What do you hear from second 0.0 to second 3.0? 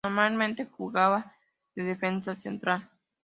Normalmente jugaba de Defensa Central.